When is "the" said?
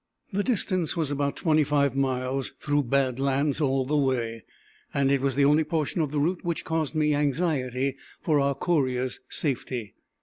0.33-0.43, 3.85-3.95, 5.35-5.45, 6.11-6.19